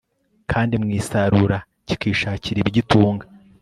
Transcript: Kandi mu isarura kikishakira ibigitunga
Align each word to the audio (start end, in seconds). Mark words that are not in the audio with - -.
Kandi 0.51 0.73
mu 0.81 0.87
isarura 0.99 1.57
kikishakira 1.87 2.57
ibigitunga 2.59 3.25